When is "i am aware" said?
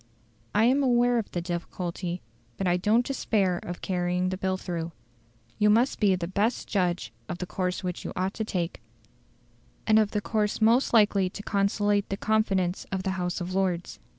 0.55-1.19